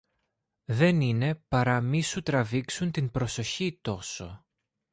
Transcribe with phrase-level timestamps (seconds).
[0.65, 4.45] δεν είναι παρά μη σου τραβήξουν την προσοχή τόσο